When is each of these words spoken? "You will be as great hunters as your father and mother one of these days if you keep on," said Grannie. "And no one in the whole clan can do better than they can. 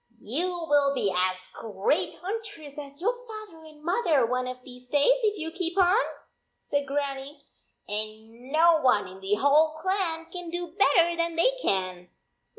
"You 0.19 0.47
will 0.67 0.95
be 0.95 1.13
as 1.15 1.47
great 1.53 2.13
hunters 2.23 2.75
as 2.79 2.99
your 3.01 3.15
father 3.27 3.63
and 3.65 3.83
mother 3.83 4.25
one 4.25 4.47
of 4.47 4.63
these 4.63 4.89
days 4.89 5.19
if 5.21 5.37
you 5.37 5.51
keep 5.51 5.77
on," 5.77 5.93
said 6.59 6.87
Grannie. 6.87 7.45
"And 7.87 8.51
no 8.51 8.81
one 8.81 9.07
in 9.07 9.19
the 9.21 9.35
whole 9.35 9.75
clan 9.77 10.25
can 10.31 10.49
do 10.49 10.75
better 10.75 11.15
than 11.15 11.35
they 11.35 11.51
can. 11.61 12.09